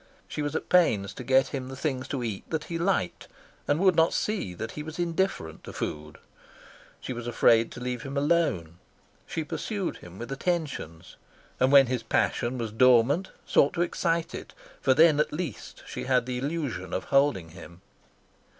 [0.27, 3.27] She was at pains to get him the things to eat that he liked,
[3.67, 6.17] and would not see that he was indifferent to food.
[6.99, 8.79] She was afraid to leave him alone.
[9.27, 11.17] She pursued him with attentions,
[11.59, 16.05] and when his passion was dormant sought to excite it, for then at least she
[16.05, 17.81] had the illusion of holding him.